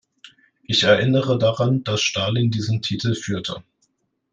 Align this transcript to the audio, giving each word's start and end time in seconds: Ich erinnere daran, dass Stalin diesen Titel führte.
Ich 0.63 0.81
erinnere 0.81 1.37
daran, 1.37 1.83
dass 1.83 2.01
Stalin 2.01 2.49
diesen 2.49 2.81
Titel 2.81 3.13
führte. 3.13 3.61